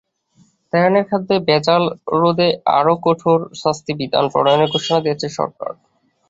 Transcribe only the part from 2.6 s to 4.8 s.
আরও কঠোর শাস্তির বিধান প্রণয়নের